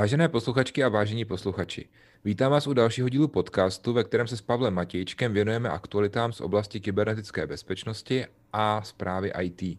[0.00, 1.88] Vážené posluchačky a vážení posluchači,
[2.24, 6.40] vítám vás u dalšího dílu podcastu, ve kterém se s Pavlem Matějčkem věnujeme aktualitám z
[6.40, 9.78] oblasti kybernetické bezpečnosti a zprávy IT.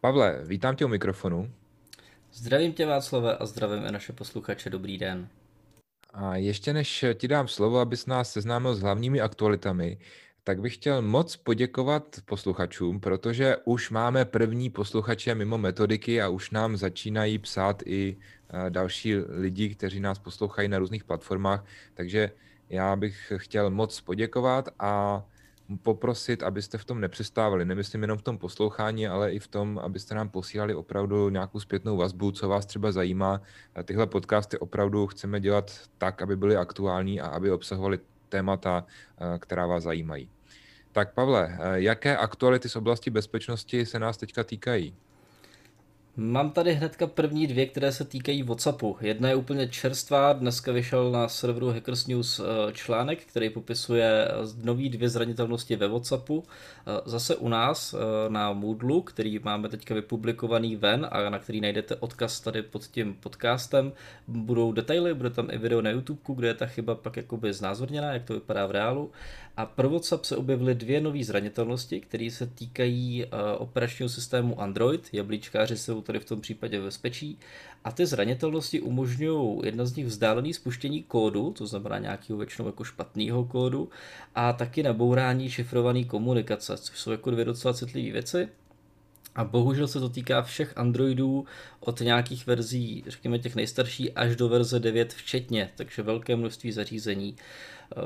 [0.00, 1.50] Pavle, vítám tě u mikrofonu.
[2.32, 4.70] Zdravím tě Václave a zdravím i naše posluchače.
[4.70, 5.28] Dobrý den.
[6.14, 9.98] A ještě než ti dám slovo, abys nás seznámil s hlavními aktualitami,
[10.44, 16.50] tak bych chtěl moc poděkovat posluchačům, protože už máme první posluchače mimo metodiky a už
[16.50, 18.16] nám začínají psát i
[18.68, 21.64] další lidi, kteří nás poslouchají na různých platformách.
[21.94, 22.30] Takže
[22.70, 25.24] já bych chtěl moc poděkovat a
[25.82, 27.64] poprosit, abyste v tom nepřestávali.
[27.64, 31.96] Nemyslím jenom v tom poslouchání, ale i v tom, abyste nám posílali opravdu nějakou zpětnou
[31.96, 33.40] vazbu, co vás třeba zajímá.
[33.84, 39.66] Tyhle podcasty opravdu chceme dělat tak, aby byly aktuální a aby obsahovaly témata, eh, která
[39.66, 40.28] vás zajímají.
[40.92, 44.94] Tak Pavle, eh, jaké aktuality z oblasti bezpečnosti se nás teďka týkají?
[46.16, 48.96] Mám tady hnedka první dvě, které se týkají WhatsAppu.
[49.00, 54.28] Jedna je úplně čerstvá, dneska vyšel na serveru Hackers News eh, článek, který popisuje
[54.62, 56.44] nový dvě zranitelnosti ve WhatsAppu.
[57.04, 57.94] Zase u nás
[58.28, 63.14] na Moodlu, který máme teďka vypublikovaný ven a na který najdete odkaz tady pod tím
[63.14, 63.92] podcastem,
[64.28, 68.12] budou detaily, bude tam i video na YouTube, kde je ta chyba pak jakoby znázorněná,
[68.12, 69.10] jak to vypadá v reálu.
[69.56, 73.24] A pro WhatsApp se objevily dvě nové zranitelnosti, které se týkají
[73.58, 75.08] operačního systému Android.
[75.12, 77.38] Jablíčkáři jsou tady v tom případě bezpečí.
[77.84, 82.84] A ty zranitelnosti umožňují jedna z nich vzdálený spuštění kódu, to znamená nějakého většinou jako
[82.84, 83.88] špatného kódu,
[84.34, 88.48] a taky nabourání šifrované komunikace, což jsou jako dvě docela citlivé věci.
[89.34, 91.44] A bohužel se to týká všech Androidů
[91.80, 97.36] od nějakých verzí, řekněme těch nejstarší, až do verze 9 včetně, takže velké množství zařízení.
[97.96, 98.00] Eh,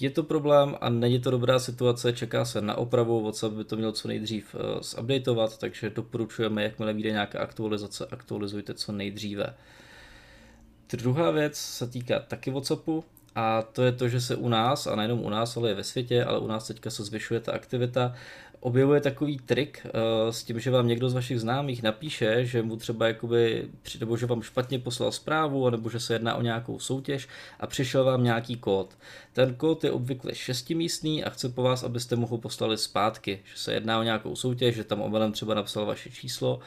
[0.00, 3.76] je to problém a není to dobrá situace, čeká se na opravu, WhatsApp by to
[3.76, 9.54] měl co nejdřív eh, zupdateovat, takže doporučujeme, jakmile vyjde nějaká aktualizace, aktualizujte co nejdříve.
[10.92, 13.04] Druhá věc se týká taky WhatsAppu,
[13.34, 15.84] a to je to, že se u nás, a nejenom u nás, ale i ve
[15.84, 18.14] světě, ale u nás teďka se zvyšuje ta aktivita,
[18.60, 19.90] objevuje takový trik uh,
[20.30, 23.68] s tím, že vám někdo z vašich známých napíše, že mu třeba jakoby,
[24.00, 27.28] nebo že vám špatně poslal zprávu, nebo že se jedná o nějakou soutěž
[27.60, 28.98] a přišel vám nějaký kód.
[29.32, 33.58] Ten kód je obvykle šestimístný a chce po vás, abyste mu ho poslali zpátky, že
[33.60, 36.60] se jedná o nějakou soutěž, že tam omylem třeba napsal vaše číslo, uh,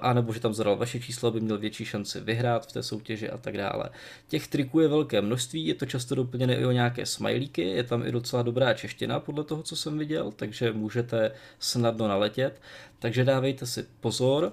[0.00, 3.38] anebo že tam zadal vaše číslo, aby měl větší šanci vyhrát v té soutěži a
[3.38, 3.88] tak dále.
[4.28, 8.06] Těch triků je velké množství, je to často doplněné i o nějaké smajlíky, je tam
[8.06, 11.25] i docela dobrá čeština podle toho, co jsem viděl, takže můžete
[11.58, 12.60] snadno naletět,
[12.98, 14.52] takže dávejte si pozor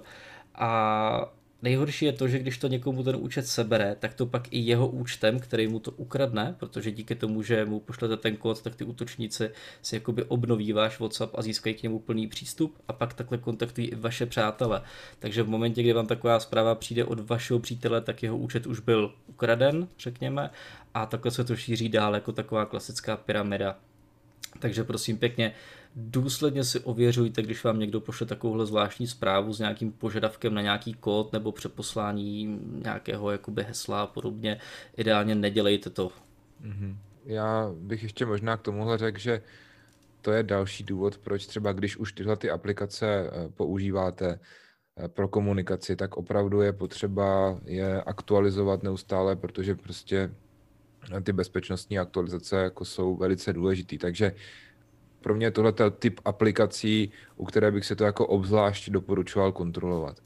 [0.54, 1.32] a
[1.64, 4.88] Nejhorší je to, že když to někomu ten účet sebere, tak to pak i jeho
[4.88, 8.84] účtem, který mu to ukradne, protože díky tomu, že mu pošlete ten kód, tak ty
[8.84, 9.50] útočníci
[9.82, 13.86] si jakoby obnoví váš WhatsApp a získají k němu plný přístup a pak takhle kontaktují
[13.86, 14.82] i vaše přátele.
[15.18, 18.80] Takže v momentě, kdy vám taková zpráva přijde od vašeho přítele, tak jeho účet už
[18.80, 20.50] byl ukraden, řekněme,
[20.94, 23.78] a takhle se to šíří dál jako taková klasická pyramida.
[24.58, 25.54] Takže prosím pěkně,
[25.96, 30.94] důsledně si ověřujte, když vám někdo pošle takovouhle zvláštní zprávu s nějakým požadavkem na nějaký
[30.94, 34.60] kód nebo přeposlání nějakého jakoby hesla a podobně.
[34.96, 36.12] Ideálně nedělejte to.
[36.62, 36.96] Mm-hmm.
[37.24, 39.42] Já bych ještě možná k tomuhle řekl, že
[40.20, 44.40] to je další důvod, proč třeba když už tyhle ty aplikace eh, používáte
[44.96, 50.30] eh, pro komunikaci, tak opravdu je potřeba je aktualizovat neustále, protože prostě
[51.22, 53.98] ty bezpečnostní aktualizace jako jsou velice důležitý.
[53.98, 54.32] Takže
[55.24, 60.20] pro mě je tohle typ aplikací, u které bych se to jako obzvlášť doporučoval kontrolovat.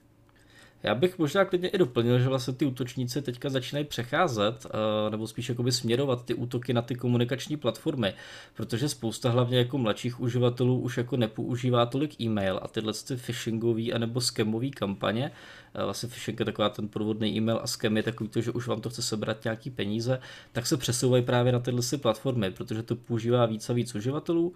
[0.83, 5.27] Já bych možná klidně i doplnil, že vlastně ty útočníci teďka začínají přecházet, eh, nebo
[5.27, 8.15] spíš jakoby směrovat ty útoky na ty komunikační platformy,
[8.55, 13.93] protože spousta hlavně jako mladších uživatelů už jako nepoužívá tolik e-mail a tyhle ty phishingové
[13.93, 15.33] anebo scamové kampaně,
[15.75, 18.67] eh, vlastně phishing je taková ten podvodný e-mail a scam je takový to, že už
[18.67, 20.21] vám to chce sebrat nějaký peníze,
[20.53, 24.55] tak se přesouvají právě na tyhle platformy, protože to používá víc a víc uživatelů.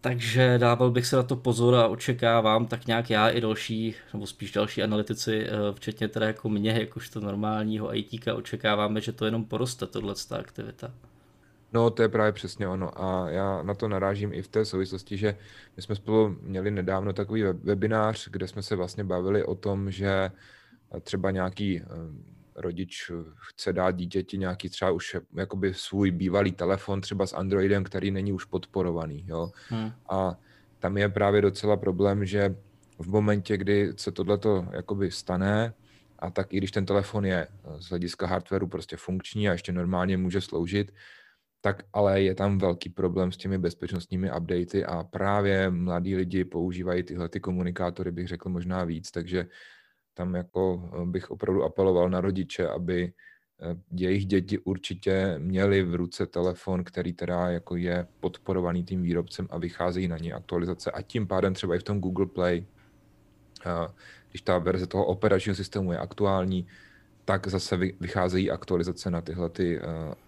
[0.00, 4.26] Takže dával bych se na to pozor a očekávám, tak nějak já i další, nebo
[4.26, 9.44] spíš další analytici, eh, včetně teda jako mě, jakožto normálního ITka, očekáváme, že to jenom
[9.44, 10.92] poroste, tohle aktivita.
[11.72, 13.04] No, to je právě přesně ono.
[13.04, 15.36] A já na to narážím i v té souvislosti, že
[15.76, 20.30] my jsme spolu měli nedávno takový webinář, kde jsme se vlastně bavili o tom, že
[21.02, 21.84] třeba nějaký eh,
[22.60, 28.10] rodič chce dát dítěti nějaký třeba už jakoby svůj bývalý telefon třeba s Androidem, který
[28.10, 29.24] není už podporovaný.
[29.26, 29.50] Jo?
[29.68, 29.92] Hmm.
[30.10, 30.38] A
[30.78, 32.56] tam je právě docela problém, že
[32.98, 35.74] v momentě, kdy se tohleto jakoby stane,
[36.18, 37.46] a tak i když ten telefon je
[37.78, 40.92] z hlediska hardwareu prostě funkční a ještě normálně může sloužit,
[41.60, 47.02] tak ale je tam velký problém s těmi bezpečnostními updaty a právě mladí lidi používají
[47.02, 49.46] tyhle ty komunikátory, bych řekl možná víc, takže
[50.14, 53.12] tam jako eh, bych opravdu apeloval na rodiče, aby
[53.92, 59.58] jejich děti určitě měly v ruce telefon, který teda jako je podporovaný tím výrobcem a
[59.58, 62.66] vycházejí na ně aktualizace a tím pádem třeba i v tom Google Play,
[64.30, 66.66] když ta verze toho operačního systému je aktuální,
[67.24, 69.80] tak zase vycházejí aktualizace na tyhle ty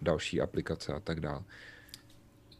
[0.03, 1.43] další aplikace a tak dále.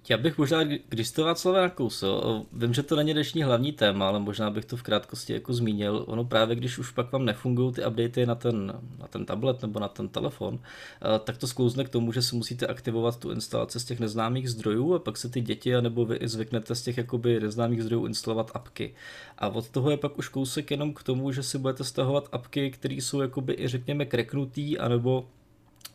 [0.09, 4.19] Já bych možná, když to Václav nakousil, vím, že to není dnešní hlavní téma, ale
[4.19, 6.05] možná bych to v krátkosti jako zmínil.
[6.07, 9.81] Ono právě, když už pak vám nefungují ty updaty na ten, na ten tablet nebo
[9.81, 13.81] na ten telefon, eh, tak to sklouzne k tomu, že si musíte aktivovat tu instalaci
[13.81, 17.41] z těch neznámých zdrojů a pak se ty děti nebo vy zvyknete z těch jakoby
[17.41, 18.95] neznámých zdrojů instalovat apky.
[19.39, 22.71] A od toho je pak už kousek jenom k tomu, že si budete stahovat apky,
[22.71, 25.29] které jsou jakoby i řekněme kreknutý, anebo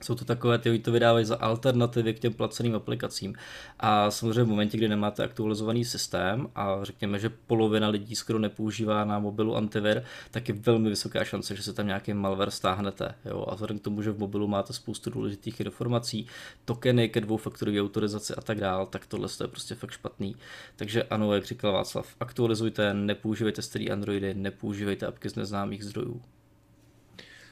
[0.02, 3.36] jsou to takové, ty to vydávají za alternativy k těm placeným aplikacím.
[3.80, 9.06] A samozřejmě v momentě, kdy nemáte aktualizovaný systém a řekněme, že polovina lidí skoro nepoužívá
[9.06, 13.16] na mobilu antivir, tak je velmi vysoká šance, že se tam nějaký malware stáhnete.
[13.26, 13.46] Jo?
[13.48, 16.28] A vzhledem k tomu, že v mobilu máte spoustu důležitých informací,
[16.66, 20.36] tokeny ke dvoufaktorové autorizaci a tak dál, tak tohle je prostě fakt špatný.
[20.76, 26.22] Takže ano, jak říkal Václav, aktualizujte, nepoužívejte starý Androidy, nepoužívejte apky z neznámých zdrojů.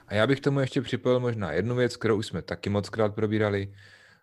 [0.07, 3.15] A já bych tomu ještě připojil možná jednu věc, kterou už jsme taky moc krát
[3.15, 3.73] probírali,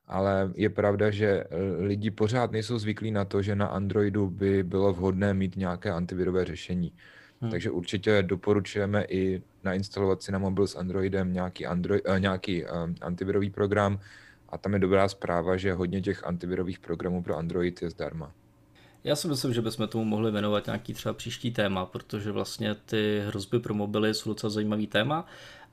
[0.07, 1.47] ale je pravda, že eh,
[1.85, 6.45] lidi pořád nejsou zvyklí na to, že na Androidu by bylo vhodné mít nějaké antivirové
[6.45, 6.93] řešení.
[7.41, 7.51] Hmm.
[7.51, 12.71] Takže určitě doporučujeme i nainstalovat si na mobil s Androidem nějaký, Android, uh, nějaký uh,
[13.01, 14.01] antivirový program
[14.49, 18.33] a tam je dobrá zpráva, že hodně těch antivirových programů pro Android je zdarma.
[19.05, 23.23] Já si myslím, že bychom tomu mohli věnovat nějaký třeba příští téma, protože vlastně ty
[23.27, 25.27] hrozby pro mobily jsou docela zajímavý téma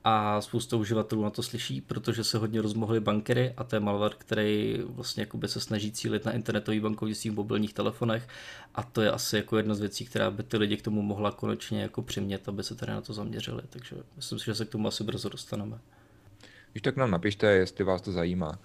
[0.04, 4.14] a spousta uživatelů na to slyší, protože se hodně rozmohly bankery a to je malware,
[4.18, 8.28] který vlastně jakoby se snaží cílit na internetový bankovnictví v mobilních telefonech
[8.74, 11.32] a to je asi jako jedna z věcí, která by ty lidi k tomu mohla
[11.32, 14.70] konečně jako přimět, aby se tady na to zaměřili, takže myslím si, že se k
[14.70, 15.78] tomu asi brzo dostaneme.
[16.72, 18.58] Když tak nám napište, jestli vás to zajímá.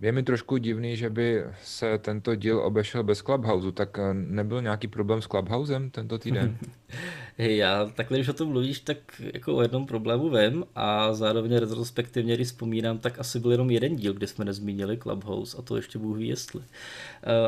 [0.00, 4.62] Je mi trošku divný, že by se tento díl obešel bez Clubhouse, tak eh, nebyl
[4.62, 6.58] nějaký problém s Clubhousem tento týden?
[7.38, 8.96] Já takhle, když o tom mluvíš, tak
[9.34, 13.96] jako o jednom problému vím a zároveň retrospektivně, když vzpomínám, tak asi byl jenom jeden
[13.96, 16.60] díl, kde jsme nezmínili Clubhouse a to ještě Bůh ví jestli.
[16.60, 16.64] Uh,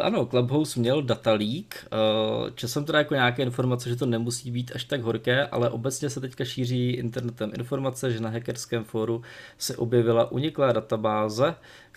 [0.02, 4.50] ano, Clubhouse měl data leak, uh, čas jsem teda jako nějaké informace, že to nemusí
[4.50, 9.22] být až tak horké, ale obecně se teďka šíří internetem informace, že na hackerském fóru
[9.58, 11.54] se objevila uniklá databáze,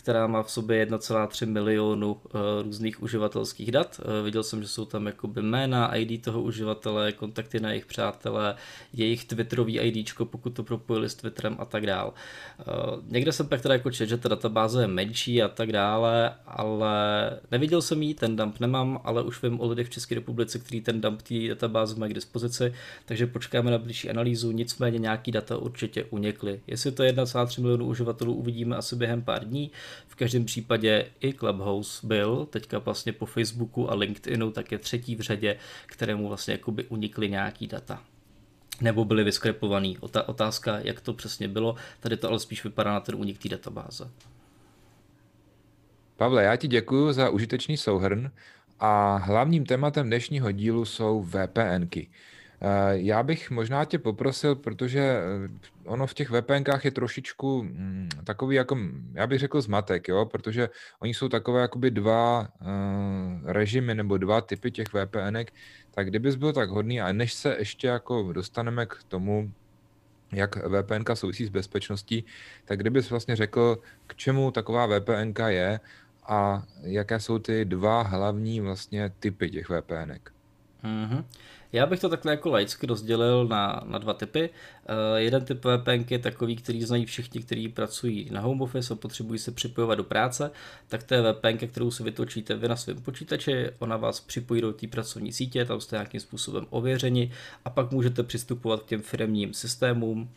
[0.09, 4.01] která má v sobě 1,3 milionu uh, různých uživatelských dat.
[4.05, 8.55] Uh, viděl jsem, že jsou tam jakoby jména, ID toho uživatele, kontakty na jejich přátelé,
[8.93, 12.13] jejich Twitterový ID, pokud to propojili s Twitterem a tak dál.
[12.59, 16.33] Uh, někde jsem pak teda jako čet, že ta databáze je menší a tak dále,
[16.45, 20.59] ale neviděl jsem ji, ten dump nemám, ale už vím o lidech v České republice,
[20.59, 22.73] který ten dump té databáze mají k dispozici,
[23.05, 26.59] takže počkáme na blížší analýzu, nicméně nějaký data určitě unikly.
[26.67, 29.71] Jestli to je 1,3 milionu uživatelů, uvidíme asi během pár dní.
[30.07, 35.15] V každém případě i Clubhouse byl, teďka vlastně po Facebooku a LinkedInu, tak je třetí
[35.15, 38.03] v řadě, kterému vlastně jakoby unikly nějaký data
[38.81, 39.97] nebo byly vyskrepovaný.
[40.25, 44.11] Otázka, jak to přesně bylo, tady to ale spíš vypadá na ten únik té databáze.
[46.17, 48.31] Pavle, já ti děkuji za užitečný souhrn
[48.79, 52.07] a hlavním tématem dnešního dílu jsou VPNky.
[52.61, 55.49] Eh, já bych možná tě poprosil, protože eh,
[55.85, 58.77] ono v těch VPNkách je trošičku mm, takový jako,
[59.13, 64.41] já bych řekl zmatek, jo, protože oni jsou takové jakoby dva uh, režimy nebo dva
[64.41, 65.53] typy těch VPNek,
[65.91, 69.51] tak kdybys byl tak hodný a než se ještě jako dostaneme k tomu,
[70.31, 72.25] jak VPNka souvisí s bezpečností,
[72.65, 75.79] tak kdybys vlastně řekl, k čemu taková VPNka je
[76.27, 80.31] a jaké jsou ty dva hlavní vlastně typy těch VPNek.
[80.83, 81.23] Mm-hmm.
[81.73, 84.49] Já bych to takhle jako laicky rozdělil na, na dva typy.
[84.49, 88.97] Uh, jeden typ VPN je takový, který znají všichni, kteří pracují na home office a
[88.97, 90.51] potřebují se připojovat do práce,
[90.87, 94.73] tak to je VPN, kterou si vytočíte vy na svém počítači, ona vás připojí do
[94.73, 97.31] té pracovní sítě, tam jste nějakým způsobem ověřeni
[97.65, 100.29] a pak můžete přistupovat k těm firmním systémům,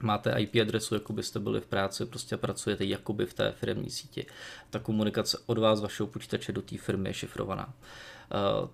[0.00, 4.26] máte IP adresu, jako byste byli v práci, prostě pracujete jakoby v té firmní síti.
[4.70, 7.66] Ta komunikace od vás, vašeho počítače do té firmy je šifrovaná.
[7.66, 7.72] Uh,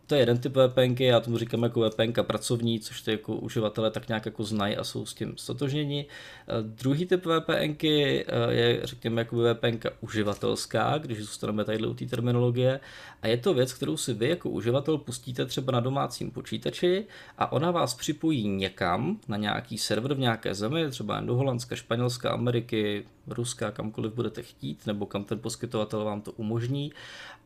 [0.07, 3.91] to je jeden typ VPN, já tomu říkám jako VPN pracovní, což ty jako uživatelé
[3.91, 6.07] tak nějak jako znají a jsou s tím stotožněni.
[6.07, 12.07] Uh, druhý typ VPN uh, je, řekněme, jako VPN uživatelská, když zůstaneme tady u té
[12.07, 12.81] terminologie.
[13.23, 17.07] A je to věc, kterou si vy jako uživatel pustíte třeba na domácím počítači
[17.39, 22.31] a ona vás připojí někam na nějaký server v nějaké zemi, třeba do Holandska, Španělska,
[22.31, 26.93] Ameriky, Ruska, kamkoliv budete chtít, nebo kam ten poskytovatel vám to umožní.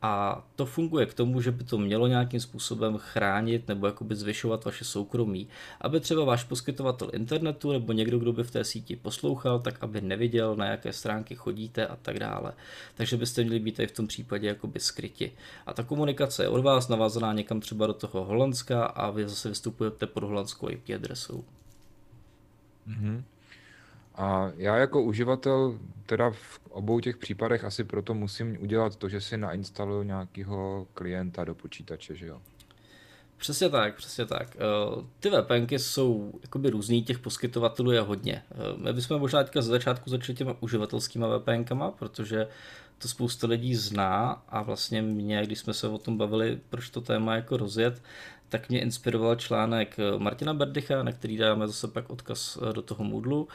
[0.02, 4.64] A to funguje k tomu, že by to mělo nějakým způsobem chránit nebo jakoby zvyšovat
[4.64, 5.48] vaše soukromí.
[5.80, 10.00] Aby třeba váš poskytovatel internetu nebo někdo, kdo by v té síti poslouchal, tak aby
[10.00, 12.52] neviděl, na jaké stránky chodíte a tak dále.
[12.94, 15.32] Takže byste měli být i v tom případě jakoby skryti.
[15.66, 19.48] A ta komunikace je od vás navázaná někam třeba do toho Holandska a vy zase
[19.48, 21.44] vystupujete pod holandskou IP adresou.
[22.88, 23.22] Mm-hmm.
[24.16, 29.20] A já jako uživatel teda v obou těch případech asi proto musím udělat to, že
[29.20, 32.40] si nainstaluju nějakého klienta do počítače, že jo?
[33.36, 34.56] Přesně tak, přesně tak.
[34.56, 38.42] Eh, ty VPNky jsou jakoby různý, těch poskytovatelů je hodně.
[38.50, 42.48] Eh, my bychom možná teďka ze začátku začali těma uživatelskýma VPNkama, protože
[42.98, 47.00] to spousta lidí zná a vlastně mě, když jsme se o tom bavili, proč to
[47.00, 48.02] téma jako rozjet,
[48.48, 53.48] tak mě inspiroval článek Martina Berdycha, na který dáme zase pak odkaz do toho Moodlu.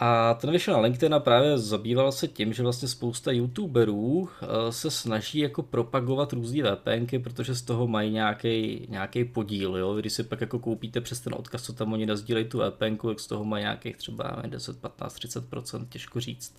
[0.00, 4.72] A ten vyšel na LinkedIn a právě zabýval se tím, že vlastně spousta youtuberů eh,
[4.72, 9.76] se snaží jako propagovat různé VPNky, protože z toho mají nějaký, nějaký podíl.
[9.76, 9.94] Jo?
[9.94, 13.20] Když si pak jako koupíte přes ten odkaz, co tam oni nazdílejí tu VPNku, tak
[13.20, 15.44] z toho mají nějakých třeba 10, 15, 30
[15.88, 16.54] těžko říct.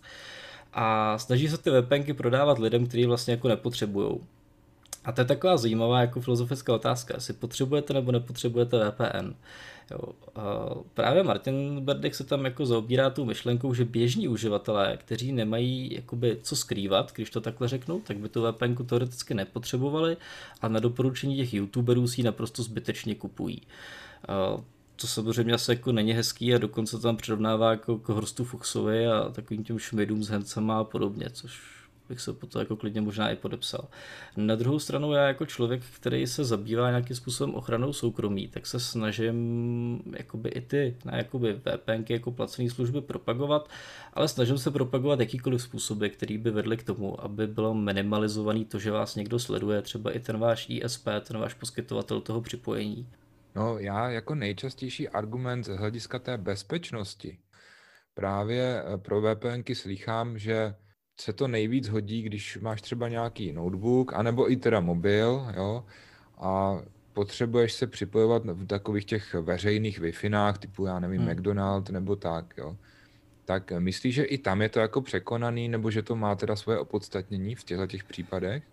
[0.73, 4.19] A snaží se ty VPNky prodávat lidem, kteří vlastně jako nepotřebují.
[5.05, 9.33] A to je taková zajímavá jako filozofická otázka, jestli potřebujete nebo nepotřebujete VPN.
[9.91, 10.13] Jo.
[10.93, 16.37] Právě Martin Berdych se tam jako zaobírá tou myšlenkou, že běžní uživatelé, kteří nemají jakoby
[16.41, 20.17] co skrývat, když to takhle řeknu, tak by tu VPN teoreticky nepotřebovali
[20.61, 23.61] a na doporučení těch youtuberů si ji naprosto zbytečně kupují.
[24.95, 29.29] To samozřejmě asi jako není hezký a dokonce tam přirovnává jako k Horstu Fuchsovi a
[29.29, 31.78] takovým těm šmidům s Hencema a podobně, což
[32.09, 33.87] bych se po to jako klidně možná i podepsal.
[34.37, 38.79] Na druhou stranu já jako člověk, který se zabývá nějakým způsobem ochranou soukromí, tak se
[38.79, 43.69] snažím jakoby i ty na jakoby VPNky jako placené služby propagovat,
[44.13, 48.79] ale snažím se propagovat jakýkoliv způsoby, který by vedly k tomu, aby bylo minimalizovaný to,
[48.79, 53.07] že vás někdo sleduje, třeba i ten váš ISP, ten váš poskytovatel toho připojení.
[53.55, 57.37] No já jako nejčastější argument z hlediska té bezpečnosti
[58.19, 60.75] právě eh, pro VPNky slýchám, že
[61.21, 65.85] se to nejvíc hodí, když máš třeba nějaký notebook, anebo i teda mobil, jo,
[66.37, 66.79] a
[67.13, 70.13] potřebuješ se připojovat v takových těch veřejných wi
[70.59, 71.31] typu, já nevím, hmm.
[71.31, 72.77] McDonald nebo tak, jo.
[73.45, 76.79] Tak myslíš, že i tam je to jako překonaný, nebo že to má teda svoje
[76.79, 78.63] opodstatnění v těchto těch případech?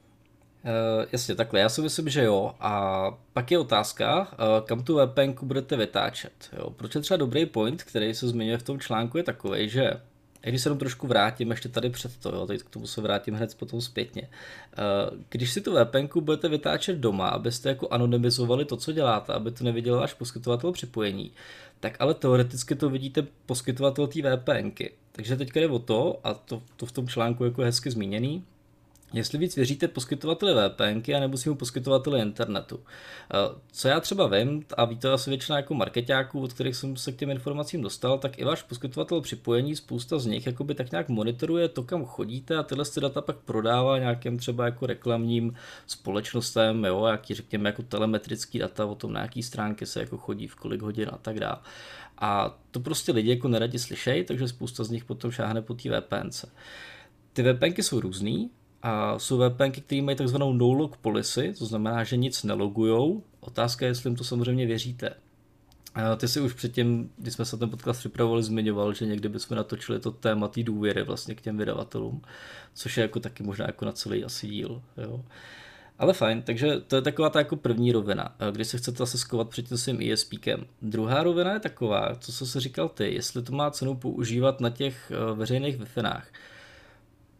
[0.64, 2.54] Uh, jasně, takhle, já si myslím, že jo.
[2.60, 6.50] A pak je otázka, uh, kam tu VPN budete vytáčet.
[6.58, 6.70] Jo?
[6.70, 9.90] Proč je třeba dobrý point, který se zmiňuje v tom článku, je takový, že
[10.50, 13.34] když se jenom trošku vrátím ještě tady před to, jo, teď k tomu se vrátím
[13.34, 14.22] hned potom zpětně.
[14.22, 14.76] Eh,
[15.28, 19.64] když si tu VPN budete vytáčet doma, abyste jako anonymizovali to, co děláte, aby to
[19.64, 21.32] neviděl váš poskytovatel připojení,
[21.80, 24.92] tak ale teoreticky to vidíte poskytovatel té VPNky.
[25.12, 28.44] Takže teď jde o to, a to, to v tom článku jako je hezky zmíněný,
[29.16, 32.80] Jestli víc věříte poskytovateli VPNky a nebo svým poskytovateli internetu.
[33.34, 36.96] Eh, co já třeba vím, a ví to asi většina jako marketáků, od kterých jsem
[36.96, 40.90] se k těm informacím dostal, tak i váš poskytovatel připojení, spousta z nich jakoby tak
[40.90, 45.54] nějak monitoruje to, kam chodíte a tyhle ty data pak prodává nějakým třeba jako reklamním
[45.86, 50.46] společnostem, jo, jaký řekněme jako telemetrický data o tom, na jaký stránky se jako chodí,
[50.46, 51.58] v kolik hodin a tak dále.
[52.18, 56.00] A to prostě lidi jako neradi slyšejí, takže spousta z nich potom šáhne po té
[56.00, 56.48] VPNce.
[57.32, 58.50] Ty VPNky jsou různý,
[58.86, 63.22] a jsou VPN, které mají takzvanou no-log policy, to znamená, že nic nelogujou.
[63.40, 65.14] Otázka je, jestli jim to samozřejmě věříte.
[65.94, 69.56] A ty si už předtím, když jsme se ten podcast připravovali, zmiňoval, že někdy bychom
[69.56, 72.22] natočili to téma té důvěry vlastně k těm vydavatelům,
[72.74, 74.82] což je jako taky možná jako na celý asi díl.
[74.96, 75.24] Jo.
[75.98, 79.48] Ale fajn, takže to je taková ta jako první rovina, kdy se chcete zase skovat
[79.48, 80.66] před tím svým ISPkem.
[80.82, 85.12] Druhá rovina je taková, co jsi říkal ty, jestli to má cenu používat na těch
[85.14, 85.86] eh, veřejných wi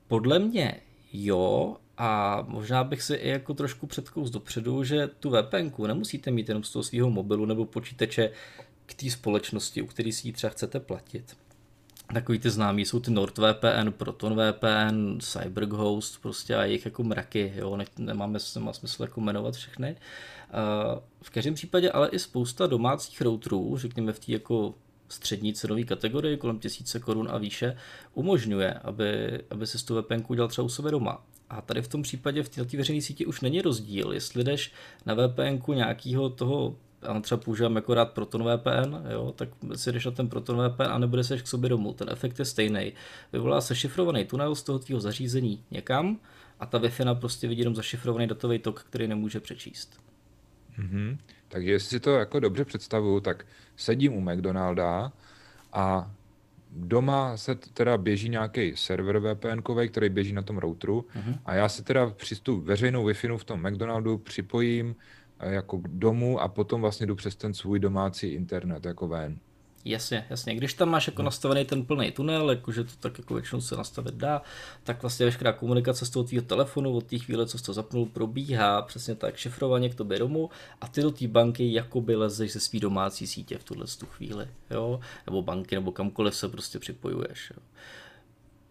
[0.09, 0.81] Podle mě
[1.13, 6.49] jo, a možná bych si i jako trošku předkous dopředu, že tu VPN nemusíte mít
[6.49, 8.31] jenom z toho svého mobilu nebo počítače
[8.87, 11.37] k té společnosti, u který si ji třeba chcete platit.
[12.15, 17.85] Takový ty známí jsou ty NordVPN, ProtonVPN, CyberGhost, prostě a jejich jako mraky, jo, ne,
[17.99, 19.97] nemáme nemá smysl jako jmenovat všechny.
[21.23, 24.75] V každém případě ale i spousta domácích routerů, řekněme v té jako
[25.09, 27.77] střední cenové kategorii, kolem tisíce korun a výše,
[28.15, 31.25] umožňuje, aby, aby si tu VPN udělal třeba u sebe doma.
[31.51, 34.73] A tady v tom případě v této veřejné síti už není rozdíl, jestli jdeš
[35.07, 40.05] na VPN nějakého toho já třeba používám jako rád Proton VPN, jo, tak si jdeš
[40.05, 41.93] na ten Proton VPN a nebude seš k sobě domů.
[41.93, 42.93] Ten efekt je stejný.
[43.33, 46.21] Vyvolá se šifrovaný tunel z toho tvého zařízení někam
[46.61, 50.01] a ta wi prostě vidí jenom zašifrovaný datový tok, který nemůže přečíst.
[50.79, 51.19] Mm-hmm.
[51.49, 55.13] Takže jestli si to jako dobře představuju, tak sedím u McDonalda
[55.73, 56.11] a
[56.77, 61.39] doma se teda běží nějaký server VPN, který běží na tom routeru uh-huh.
[61.45, 64.97] a já se teda přes tu veřejnou wi v tom McDonaldu připojím
[65.39, 69.39] eh, jako k domu a potom vlastně jdu přes ten svůj domácí internet jako ven.
[69.87, 70.55] Jasně, jasně.
[70.55, 74.15] Když tam máš jako nastavený ten plný tunel, jakože to tak jako většinou se nastavit
[74.15, 74.43] dá,
[74.85, 78.07] tak vlastně veškerá komunikace z toho tvého telefonu od té chvíle, co jsi to zapnul,
[78.07, 80.51] probíhá přesně tak šifrovaně k tobě domů
[80.81, 84.49] a ty do té banky jakoby lezeš ze svý domácí sítě v tuhle tu chvíli,
[84.71, 85.01] jo?
[85.27, 87.53] nebo banky, nebo kamkoliv se prostě připojuješ.
[87.57, 87.63] Jo?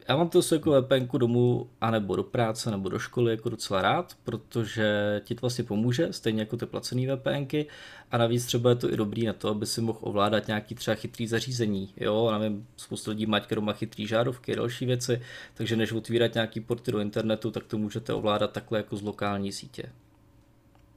[0.08, 4.18] Já mám to jako VPN domů, anebo do práce, nebo do školy jako docela rád,
[4.24, 7.68] protože ti to vlastně pomůže, stejně jako ty placené VPNky
[8.12, 10.96] a navíc třeba je to i dobrý na to, aby si mohl ovládat nějaký třeba
[10.96, 15.22] chytrý zařízení, jo, nevím, spoustu lidí má doma chytrý žárovky a další věci,
[15.54, 19.52] takže než otvírat nějaký porty do internetu, tak to můžete ovládat takhle jako z lokální
[19.52, 19.84] sítě.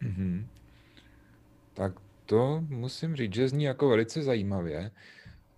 [0.02, 0.44] Mm-hmm.
[1.74, 1.92] Tak
[2.26, 4.90] to musím říct, že zní jako velice zajímavě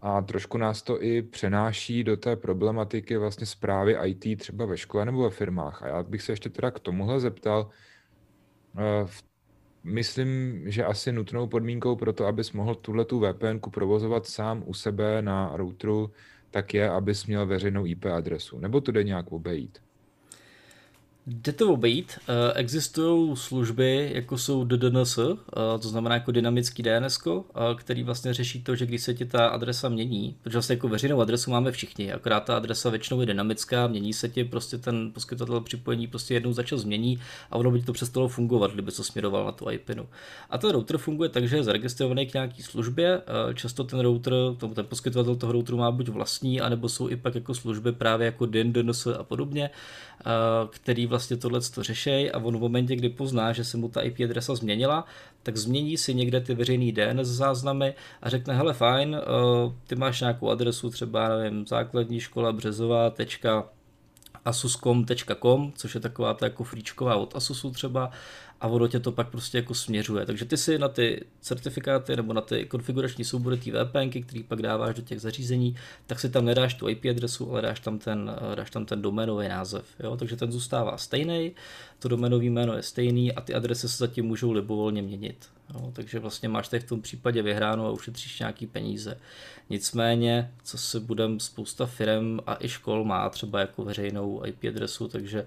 [0.03, 5.05] a trošku nás to i přenáší do té problematiky vlastně zprávy IT třeba ve škole
[5.05, 5.83] nebo ve firmách.
[5.83, 7.71] A já bych se ještě teda k tomuhle zeptal.
[8.79, 9.07] Eh,
[9.85, 14.75] myslím, že asi nutnou podmínkou pro to, abys mohl tuhle tu VPN provozovat sám u
[14.75, 16.13] sebe na routeru,
[16.51, 18.59] tak je, abys měl veřejnou IP adresu.
[18.59, 19.79] Nebo to jde nějak obejít?
[21.27, 22.19] Jde to obejít.
[22.29, 28.35] Eh, existují služby, jako jsou DDNS, eh, to znamená jako dynamický DNS, eh, který vlastně
[28.35, 31.73] řeší to, že když se ti ta adresa mění, protože vlastně jako veřejnou adresu máme
[31.73, 36.35] všichni, akorát ta adresa většinou je dynamická, mění se ti prostě ten poskytovatel připojení prostě
[36.35, 39.53] jednou za čas změní a ono by ti to přestalo fungovat, kdyby to směroval na
[39.53, 40.09] tu IPinu.
[40.51, 43.23] A ten router funguje tak, že je zaregistrovaný k nějaký službě,
[43.55, 44.33] často ten router,
[44.75, 48.47] ten poskytovatel toho routeru má buď vlastní, anebo jsou i pak jako služby právě jako
[48.47, 49.71] DNS a podobně,
[50.71, 54.01] který vlastně tohle to řešej a on v momentě, kdy pozná, že se mu ta
[54.01, 55.05] IP adresa změnila,
[55.43, 60.21] tak změní si někde ty veřejný DNS záznamy a řekne, hele fajn, uh, ty máš
[60.21, 63.65] nějakou adresu, třeba nevím, základní škola březová, tečka,
[65.77, 68.11] což je taková ta jako flíčková od Asusu třeba
[68.61, 70.27] a ono tě to pak prostě jako směřuje.
[70.27, 74.63] Takže ty si na ty certifikáty nebo na ty konfigurační soubory té VPNky, který pak
[74.63, 78.37] dáváš do těch zařízení, tak si tam nedáš tu IP adresu, ale dáš tam ten,
[78.55, 79.85] dáš tam ten doménový název.
[80.01, 80.17] Jo?
[80.17, 81.53] Takže ten zůstává stejný,
[81.99, 85.49] to doménový jméno je stejný a ty adresy se zatím můžou libovolně měnit.
[85.75, 85.91] Jo?
[85.93, 89.21] Takže vlastně máš tady v tom případě vyhráno a ušetříš nějaký peníze.
[89.71, 95.09] Nicméně, co se budem, spousta firm a i škol má třeba jako veřejnou IP adresu,
[95.09, 95.47] takže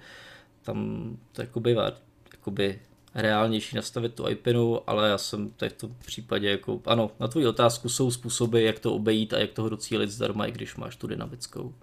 [0.62, 1.92] tam to jako bývá
[2.32, 2.80] jakoby
[3.16, 7.90] reálnější nastavit tu IPinu, ale já jsem v tom případě jako, ano, na tvoji otázku
[7.90, 11.74] jsou způsoby, jak to obejít a jak toho docílit zdarma, i když máš tu dynamickou.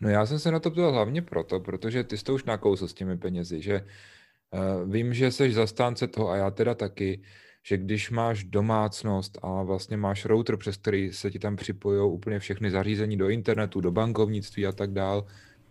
[0.00, 2.88] No já jsem se na to ptal hlavně proto, protože ty jsi to už nakousl
[2.88, 3.84] s těmi penězi, že
[4.50, 7.22] uh, vím, že jsi zastánce toho a já teda taky,
[7.62, 12.38] že když máš domácnost a vlastně máš router, přes který se ti tam připojí úplně
[12.38, 15.26] všechny zařízení do internetu, do bankovnictví a tak dál,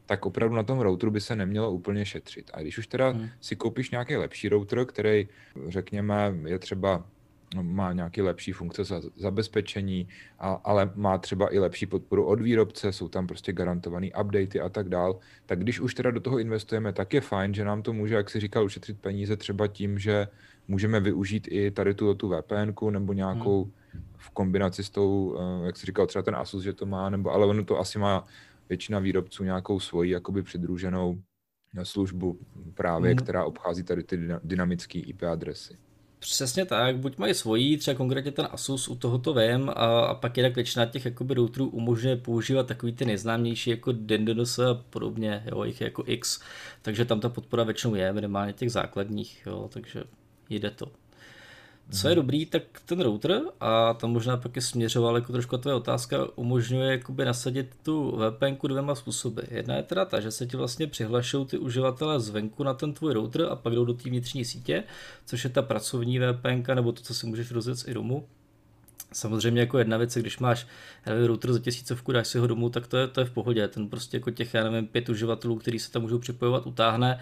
[0.08, 2.52] tak opravdu na tom routeru by se nemělo úplně šetřit.
[2.54, 3.30] A když už teda hmm.
[3.41, 5.28] si koupíš nějaký lepší router, který,
[5.67, 7.04] řekněme, je třeba
[7.62, 10.08] má nějaké lepší funkce za zabezpečení,
[10.39, 14.70] a, ale má třeba i lepší podporu od výrobce, jsou tam prostě garantované updaty a
[14.70, 17.93] tak dál, tak když už teda do toho investujeme, tak je fajn, že nám to
[17.93, 20.28] může, jak si říkal, ušetřit peníze třeba tím, že
[20.67, 24.04] můžeme využít i tady tu, tu VPN nebo nějakou hmm.
[24.17, 27.32] v kombinaci s tou, eh, jak si říkal, třeba ten Asus, že to má, nebo
[27.32, 28.26] ale ono to asi má
[28.69, 31.21] většina výrobců nějakou svoji jakoby přidruženou
[31.84, 32.39] službu
[32.73, 33.17] právě, hmm.
[33.17, 35.77] která obchází tady ty dynamické IP adresy.
[36.19, 40.13] Přesně tak, buď mají svojí, třeba konkrétně ten Asus, u toho to vím, a, a
[40.13, 45.43] pak jinak většina těch jakoby routerů umožňuje používat takový ty nejznámější jako Dendenos a podobně,
[45.45, 46.41] jo, jich jako X,
[46.82, 50.03] takže tam ta podpora většinou je, minimálně těch základních, jo, takže
[50.49, 50.91] jde to.
[51.91, 55.76] Co je dobrý, tak ten router, a tam možná pak je směřoval jako trošku tvoje
[55.76, 59.41] otázka, umožňuje jakoby nasadit tu VPN dvěma způsoby.
[59.52, 63.13] Jedna je teda ta, že se ti vlastně přihlašou ty uživatelé zvenku na ten tvůj
[63.13, 64.84] router a pak jdou do té vnitřní sítě,
[65.26, 68.28] což je ta pracovní VPN, nebo to, co si můžeš rozjet i domů.
[69.13, 70.67] Samozřejmě jako jedna věc, když máš
[71.06, 73.67] nevím, router za tisícovku, dáš si ho domů, tak to je, to je v pohodě.
[73.67, 77.20] Ten prostě jako těch, já nevím, pět uživatelů, kteří se tam můžou připojovat, utáhne.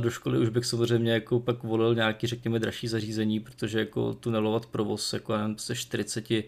[0.00, 4.66] Do školy už bych samozřejmě jako pak volil nějaký, řekněme, dražší zařízení, protože jako tunelovat
[4.66, 6.44] provoz jako nevím, se 40 eh,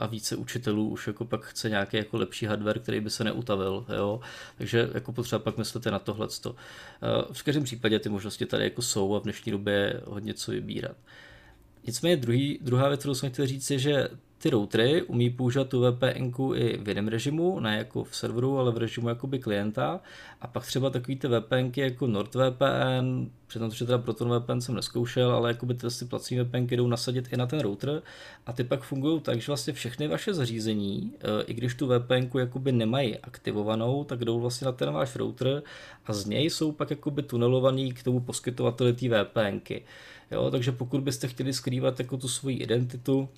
[0.00, 3.86] a více učitelů už jako pak chce nějaký jako lepší hardware, který by se neutavil,
[3.96, 4.20] jo.
[4.58, 6.28] Takže jako potřeba pak myslete na tohle.
[6.46, 6.52] Eh,
[7.32, 10.50] v každém případě ty možnosti tady jako jsou a v dnešní době je hodně co
[10.50, 10.96] vybírat.
[11.86, 14.08] Nicméně druhý, druhá věc, kterou jsem chtěl říct, je, že
[14.42, 18.72] ty routery umí používat tu VPN i v jiném režimu, ne jako v serveru, ale
[18.72, 20.00] v režimu jakoby klienta.
[20.40, 25.32] A pak třeba takový ty VPNky jako NordVPN, přitom že teda Proton VPN jsem neskoušel,
[25.32, 28.02] ale jakoby ty si plací VPN jdou nasadit i na ten router
[28.46, 32.38] a ty pak fungují tak, že vlastně všechny vaše zařízení, eh, i když tu VPN
[32.38, 35.62] jakoby nemají aktivovanou, tak jdou vlastně na ten váš router
[36.06, 39.84] a z něj jsou pak jakoby tunelovaný k tomu poskytovateli té VPNky.
[40.32, 43.28] Jo, takže pokud byste chtěli skrývat jako tu svoji identitu,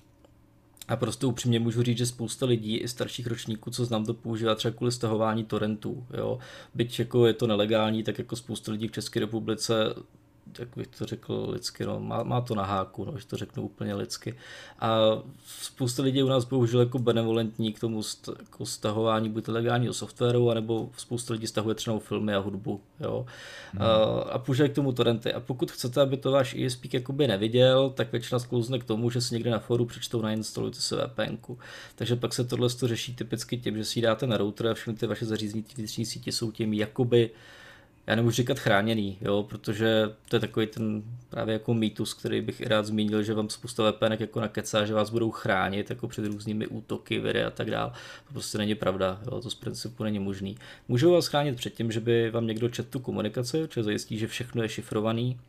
[0.87, 4.55] a prostě upřímně můžu říct, že spousta lidí, i starších ročníků, co znám, to používá
[4.55, 6.05] třeba kvůli stahování torrentů.
[6.17, 6.39] Jo?
[6.73, 9.73] Byť jako je to nelegální, tak jako spousta lidí v České republice
[10.59, 13.63] jak bych to řekl lidsky, no, má, má to na háku, no, že to řeknu
[13.63, 14.35] úplně lidsky.
[14.79, 14.99] A
[15.45, 20.51] spousta lidí u nás použil jako benevolentní k tomu st, jako stahování buď legálního softwaru,
[20.51, 22.81] anebo spousta lidí stahuje třeba filmy a hudbu.
[22.99, 23.25] Jo.
[23.71, 23.81] Hmm.
[23.81, 25.33] A, a použije k tomu torrenty.
[25.33, 29.21] A pokud chcete, aby to váš ESP jakoby neviděl, tak většina sklouzne k tomu, že
[29.21, 31.53] si někde na foru přečtou nainstalujte si VPN.
[31.95, 35.07] Takže pak se tohle řeší typicky tím, že si dáte na router a všechny ty
[35.07, 37.29] vaše zařízení, ty vnitřní sítě jsou tím jakoby
[38.07, 42.61] já nemůžu říkat chráněný, jo, protože to je takový ten právě jako mýtus, který bych
[42.61, 46.25] i rád zmínil, že vám spousta VPN jako nakecá, že vás budou chránit jako před
[46.25, 47.91] různými útoky, viry a tak dále.
[48.27, 50.57] To prostě není pravda, jo, to z principu není možný.
[50.87, 54.27] Můžou vás chránit před tím, že by vám někdo četl tu komunikaci, či zajistí, že
[54.27, 55.39] všechno je šifrovaný,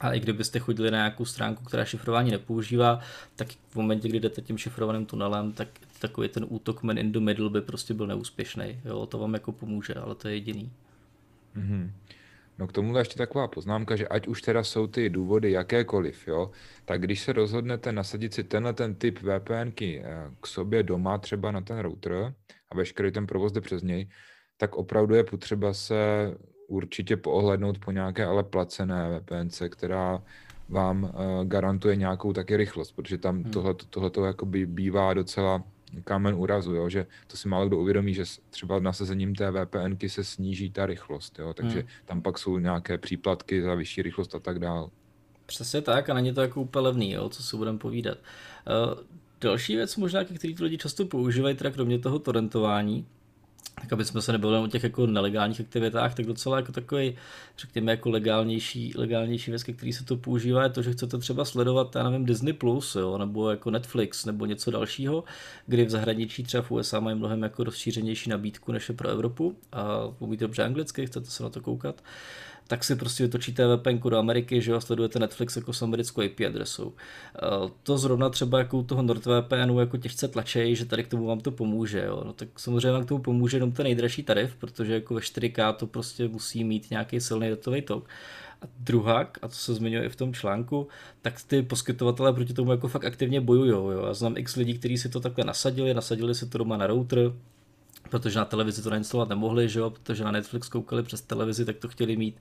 [0.00, 3.00] a i kdybyste chodili na nějakou stránku, která šifrování nepoužívá,
[3.36, 7.20] tak v momentě, kdy jdete tím šifrovaným tunelem, tak takový ten útok man in the
[7.20, 8.80] middle by prostě byl neúspěšný.
[8.84, 10.70] Jo, to vám jako pomůže, ale to je jediný.
[11.56, 11.90] Mm-hmm.
[12.58, 16.50] No k tomu ještě taková poznámka, že ať už teda jsou ty důvody jakékoliv, jo,
[16.84, 21.50] tak když se rozhodnete nasadit si tenhle ten typ VPNky eh, k sobě doma, třeba
[21.50, 22.34] na ten router
[22.70, 24.08] a veškerý ten provoz jde přes něj,
[24.56, 25.96] tak opravdu je potřeba se
[26.68, 30.22] určitě poohlednout po nějaké ale placené VPNce, která
[30.68, 31.10] vám uh,
[31.44, 33.52] garantuje nějakou taky rychlost, protože tam hmm.
[33.52, 35.64] tohle, tohleto jakoby bývá docela
[36.04, 36.88] kámen úrazu, jo?
[36.88, 41.38] že to si málo kdo uvědomí, že třeba nasazením té VPNky se sníží ta rychlost,
[41.38, 41.54] jo?
[41.54, 41.88] takže hmm.
[42.04, 44.88] tam pak jsou nějaké příplatky za vyšší rychlost a tak dále.
[45.46, 47.28] Přesně tak a není to jako úplně levný, jo?
[47.28, 48.18] co si budeme povídat.
[48.18, 49.04] Uh,
[49.40, 53.06] další věc možná, který lidi často používají, teda kromě toho torrentování,
[53.74, 57.16] tak aby jsme se nebavili o těch jako nelegálních aktivitách, tak docela jako takový,
[57.58, 61.96] řekněme, jako legálnější, legálnější věc, který se to používá, je to, že chcete třeba sledovat,
[61.96, 65.24] já nevím, Disney+, Plus, jo, nebo jako Netflix, nebo něco dalšího,
[65.66, 69.56] kdy v zahraničí třeba v USA mají mnohem jako rozšířenější nabídku, než je pro Evropu.
[69.72, 72.02] A umíte dobře anglicky, chcete se na to koukat,
[72.70, 76.40] tak si prostě vytočíte VPN do Ameriky, že jo, sledujete Netflix jako s americkou IP
[76.46, 76.92] adresou.
[77.36, 81.26] Eh, to zrovna třeba jako u toho NordVPNu jako těžce tlačej, že tady k tomu
[81.26, 82.22] vám to pomůže, jo.
[82.26, 85.72] No tak samozřejmě vám k tomu pomůže jenom ten nejdražší tarif, protože jako ve 4K
[85.72, 88.08] to prostě musí mít nějaký silný datový tok.
[88.62, 90.88] A druhák, a to se zmiňuje i v tom článku,
[91.22, 93.70] tak ty poskytovatelé proti tomu jako fakt aktivně bojují.
[93.70, 93.90] Jo.
[94.06, 97.32] Já znám x lidí, kteří si to takhle nasadili, nasadili si to doma na router,
[98.10, 101.76] protože na televizi to nainstalovat nemohli, že jo, protože na Netflix koukali přes televizi, tak
[101.76, 102.40] to chtěli mít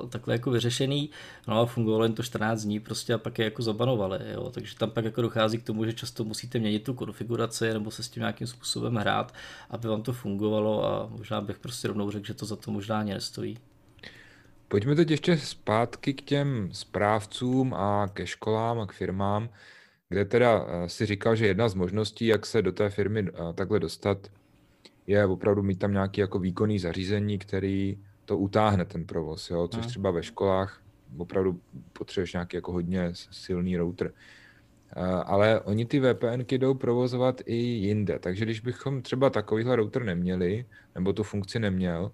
[0.00, 1.10] uh, takhle jako vyřešený,
[1.48, 4.76] no a fungovalo jen to 14 dní prostě a pak je jako zabanovali, jo, takže
[4.76, 8.08] tam pak jako dochází k tomu, že často musíte měnit tu konfiguraci nebo se s
[8.08, 9.34] tím nějakým způsobem hrát,
[9.70, 12.98] aby vám to fungovalo a možná bych prostě rovnou řekl, že to za to možná
[12.98, 13.58] ani nestojí.
[14.68, 19.48] Pojďme teď ještě zpátky k těm správcům a ke školám a k firmám,
[20.08, 23.52] kde teda eh, si říkal, že jedna z možností, jak se do té firmy eh,
[23.54, 24.18] takhle dostat,
[25.10, 29.68] je opravdu mít tam nějaký jako výkonný zařízení, který to utáhne ten provoz, jo?
[29.68, 30.82] což třeba ve školách
[31.18, 31.60] opravdu
[31.92, 34.12] potřebuješ nějaký jako hodně silný router.
[35.24, 40.64] Ale oni ty VPNky jdou provozovat i jinde, takže když bychom třeba takovýhle router neměli,
[40.94, 42.12] nebo tu funkci neměl,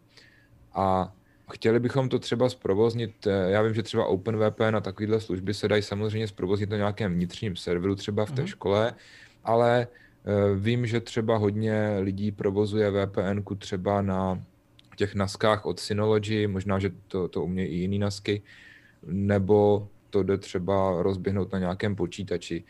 [0.73, 1.13] a
[1.53, 5.69] chtěli bychom to třeba zprovoznit, eh, já vím, že třeba OpenVPN a takovéhle služby se
[5.69, 8.47] dají samozřejmě zprovoznit na nějakém vnitřním serveru, třeba v té mm-hmm.
[8.47, 8.95] škole,
[9.45, 9.87] ale
[10.57, 14.43] vím, že třeba hodně lidí provozuje VPN třeba na
[14.97, 18.43] těch naskách od Synology, možná, že to, to umějí i jiný nasky,
[19.07, 22.65] nebo to jde třeba rozběhnout na nějakém počítači.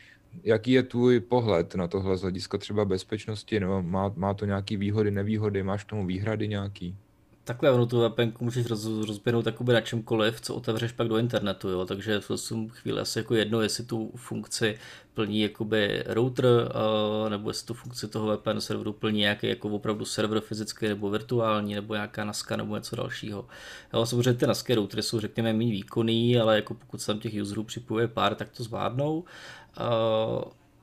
[0.45, 4.77] Jaký je tvůj pohled na tohle z hlediska třeba bezpečnosti, nebo má, má to nějaké
[4.77, 6.97] výhody, nevýhody, máš k tomu výhrady nějaký?
[7.47, 11.69] Takhle, ono tu VPN můžeš roz, rozběhnout jakoby na čemkoliv, co otevřeš pak do internetu,
[11.69, 11.87] jo?
[11.87, 14.79] takže v tom chvíli asi jako jedno, jestli tu funkci
[15.15, 20.05] plní jakoby router, uh, nebo jestli tu funkci toho VPN serveru plní nějaký jako opravdu
[20.05, 23.47] server fyzický nebo virtuální, nebo nějaká NASka nebo něco dalšího.
[23.95, 27.43] Jo, samozřejmě ty NASky routery jsou řekněme méně výkonný, ale jako pokud se tam těch
[27.43, 29.19] userů připojuje pár, tak to zvládnou.
[29.19, 29.25] Uh,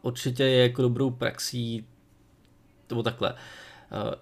[0.02, 1.86] určitě je jako dobrou praxí,
[2.90, 3.34] nebo takhle.
[3.34, 4.14] Uh,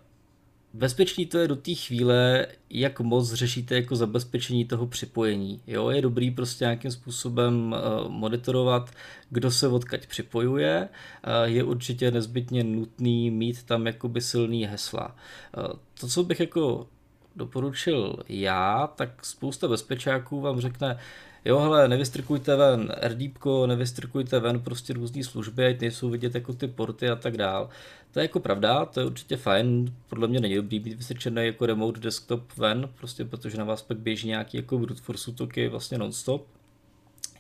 [0.74, 5.62] Bezpečný to je do té chvíle, jak moc řešíte jako zabezpečení toho připojení.
[5.68, 8.92] Jo, je dobrý prostě nějakým způsobem uh, monitorovat,
[9.30, 10.90] kdo se odkaď připojuje.
[11.28, 15.16] Uh, je určitě nezbytně nutný mít tam jakoby silný hesla.
[15.58, 15.64] Uh,
[16.00, 16.88] to, co bych jako
[17.36, 20.98] doporučil já, tak spousta bezpečáků vám řekne,
[21.46, 26.68] jo hele, nevystrkujte ven RDPko, nevystrkujte ven prostě různé služby, ať nejsou vidět jako ty
[26.68, 27.70] porty a tak dál.
[28.12, 31.66] To je jako pravda, to je určitě fajn, podle mě není dobrý být vystrčený jako
[31.66, 35.98] remote desktop ven, prostě protože na vás pak běží nějaký jako brute force útoky vlastně
[35.98, 36.48] non-stop.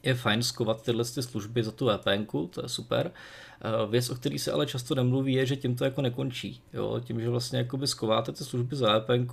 [0.03, 3.11] Je fajn skovat tyhle ty služby za tu VPN, to je super.
[3.11, 3.50] Eh,
[3.89, 6.61] věc, o který se ale často nemluví, je, že tím to jako nekončí.
[6.73, 7.01] Jo?
[7.03, 9.27] Tím, že vlastně jakoby skováte ty služby za VPN,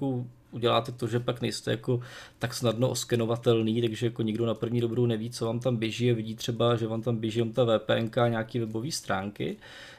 [0.51, 2.01] uděláte to, že pak nejste jako
[2.38, 6.14] tak snadno oskenovatelný, takže jako nikdo na první dobrou neví, co vám tam běží a
[6.14, 9.57] vidí třeba, že vám tam běží ta VPN a nějaké webové stránky.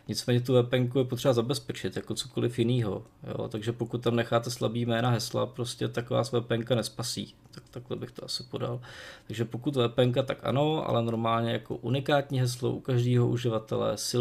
[0.08, 3.04] Nicméně tu VPN je potřeba zabezpečit, jako cokoliv jiného.
[3.50, 7.34] Takže pokud tam necháte slabý jména hesla, prostě tak vás VPN nespasí.
[7.52, 8.82] Tak takhle bych to asi podal.
[9.28, 14.19] Takže pokud VPN, tak ano, ale normálně jako unikátní heslo u každého uživatele, silný,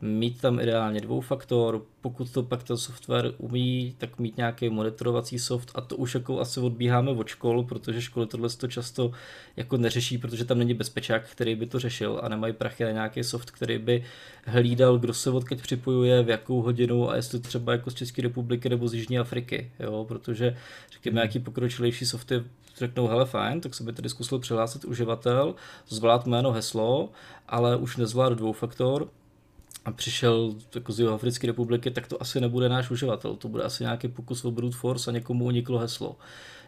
[0.00, 5.70] mít tam ideálně dvoufaktor, pokud to pak ten software umí, tak mít nějaký monitorovací soft
[5.74, 9.12] a to už jako asi odbíháme od škol, protože školy tohle to často
[9.56, 13.24] jako neřeší, protože tam není bezpečák, který by to řešil a nemají prachy na nějaký
[13.24, 14.04] soft, který by
[14.44, 18.68] hlídal, kdo se odkud připojuje, v jakou hodinu a jestli třeba jako z České republiky
[18.68, 20.56] nebo z Jižní Afriky, jo, protože
[20.92, 21.16] řekněme, hmm.
[21.16, 22.42] nějaký pokročilejší softy
[22.78, 25.54] řeknou, hele fajn, tak se by tedy zkusil přihlásit uživatel,
[25.88, 27.10] zvládat jméno, heslo,
[27.48, 29.08] ale už nezvlád dvoufaktor,
[29.84, 33.82] a přišel jako z Jihoafrické republiky, tak to asi nebude náš uživatel, to bude asi
[33.82, 36.16] nějaký pokus o brute force a někomu uniklo heslo.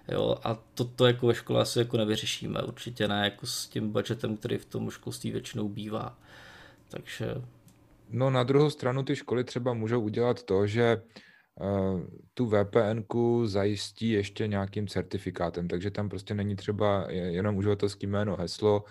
[0.08, 3.92] Jo, a to, to jako ve škole asi jako nevyřešíme, určitě ne jako s tím
[3.92, 6.18] budgetem, který v tom školství většinou bývá.
[6.88, 7.34] Takže...
[8.10, 11.29] No na druhou stranu ty školy třeba můžou udělat to, že uh,
[12.34, 13.02] tu VPN
[13.44, 18.84] zajistí ještě nějakým certifikátem, takže tam prostě není třeba jenom uživatelský jméno, heslo,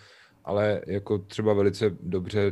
[0.44, 2.52] ale jako třeba velice dobře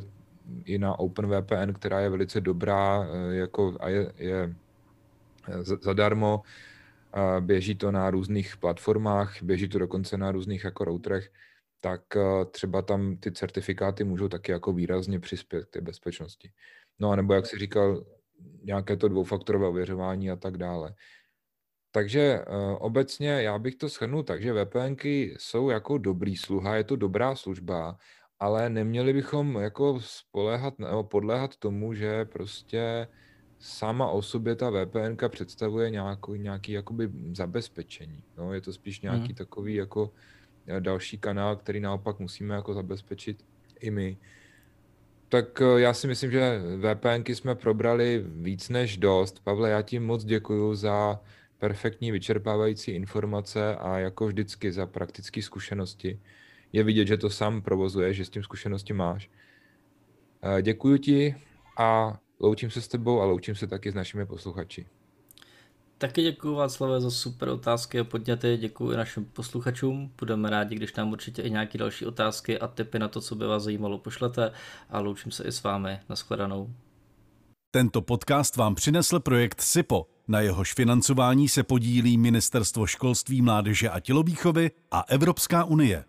[0.65, 4.55] i na OpenVPN, která je velice dobrá eh, jako, a je, je
[5.47, 6.41] eh, zadarmo.
[7.39, 11.31] Běží to na různých platformách, běží to dokonce na různých jako routerech,
[11.81, 16.51] tak eh, třeba tam ty certifikáty můžou taky jako výrazně přispět k té bezpečnosti.
[16.99, 18.03] No a nebo jak si říkal,
[18.63, 20.93] nějaké to dvoufaktorové ověřování a tak dále.
[21.91, 26.83] Takže uh, obecně já bych to shrnul tak, že VPNky jsou jako dobrý sluha, je
[26.83, 27.97] to dobrá služba,
[28.39, 33.07] ale neměli bychom jako spoléhat nebo podléhat tomu, že prostě
[33.59, 38.23] sama o sobě ta VPN představuje nějaký, nějaký jakoby zabezpečení.
[38.37, 39.35] No, je to spíš nějaký mm.
[39.35, 40.11] takový jako
[40.67, 43.45] eh, další kanál, který naopak musíme jako zabezpečit
[43.79, 44.17] i my.
[45.29, 49.43] Tak eh, já si myslím, že VPNky jsme probrali víc než dost.
[49.43, 51.19] Pavle, já ti moc děkuji za
[51.57, 56.19] perfektní vyčerpávající informace a jako vždycky za praktické zkušenosti
[56.73, 59.29] je vidět, že to sám provozuješ, že s tím zkušenosti máš.
[60.41, 61.35] Eh, děkuji ti
[61.77, 64.85] a loučím se s tebou a loučím se taky s našimi posluchači.
[65.99, 70.11] Taky děkuji Václave za super otázky a podněty, děkuji našim posluchačům.
[70.19, 73.45] Budeme rádi, když nám určitě i nějaké další otázky a tipy na to, co by
[73.47, 74.51] vás zajímalo, pošlete
[74.89, 75.99] a loučím se i s vámi.
[76.09, 76.73] Naschledanou.
[77.71, 80.07] Tento podcast vám přinesl projekt SIPO.
[80.27, 86.05] Na jehož financování se podílí Ministerstvo školství, mládeže a tělovýchovy a Evropská unie.